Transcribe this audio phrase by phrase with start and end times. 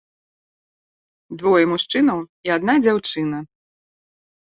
[1.41, 2.17] Двое мужчынаў
[2.49, 3.37] і адна дзяўчына.